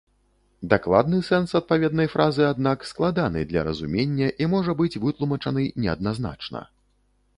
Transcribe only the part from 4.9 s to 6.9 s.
вытлумачаны неадназначна.